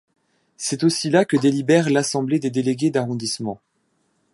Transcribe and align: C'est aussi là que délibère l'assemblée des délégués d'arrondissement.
C'est 0.57 0.83
aussi 0.83 1.11
là 1.11 1.25
que 1.25 1.37
délibère 1.37 1.91
l'assemblée 1.91 2.39
des 2.39 2.49
délégués 2.49 2.89
d'arrondissement. 2.89 3.61